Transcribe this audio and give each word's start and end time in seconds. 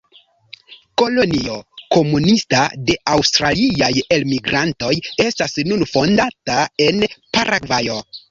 Kolonio 1.01 1.57
komunista 1.95 2.63
de 2.87 2.95
Aŭstraliaj 3.17 3.91
elmigrantoj 4.17 4.91
estas 5.27 5.55
nun 5.73 5.85
fondata 5.93 6.57
en 6.89 7.05
Paragvajo. 7.39 8.01